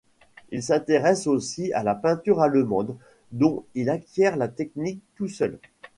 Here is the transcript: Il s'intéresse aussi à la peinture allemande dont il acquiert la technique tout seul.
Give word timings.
Il 0.49 0.63
s'intéresse 0.63 1.27
aussi 1.27 1.71
à 1.73 1.83
la 1.83 1.93
peinture 1.93 2.41
allemande 2.41 2.97
dont 3.33 3.65
il 3.75 3.87
acquiert 3.87 4.35
la 4.35 4.47
technique 4.47 5.03
tout 5.15 5.27
seul. 5.27 5.59